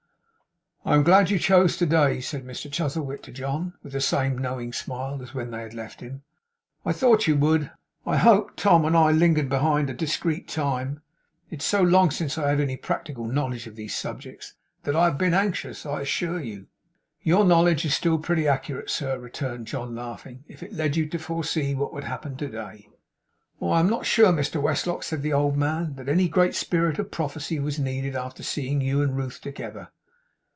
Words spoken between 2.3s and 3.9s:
Mr Chuzzlewit to John;